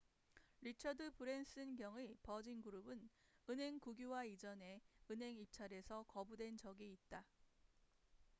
리처드 0.61 1.11
브랜슨 1.13 1.75
경의 1.75 2.15
버진그룹은 2.23 3.07
은행 3.51 3.79
국유화 3.79 4.23
이전에 4.23 4.81
은행 5.11 5.37
입찰에서 5.37 6.05
거부된 6.07 6.57
적이 6.57 6.93
있다 6.93 7.23